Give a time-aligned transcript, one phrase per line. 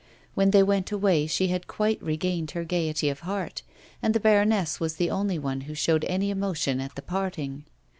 [0.35, 3.61] AYhen they went away she had quite regained her gaiety of heart,
[4.01, 7.65] and the baroness was the only one who showed any emotion at the parting.